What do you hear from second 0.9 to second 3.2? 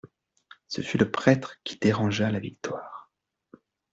le prêtre qui dérangea la victoire.